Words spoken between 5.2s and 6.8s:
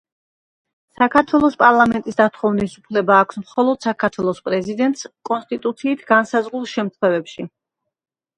კონსტიტუციით განსაზღვრულ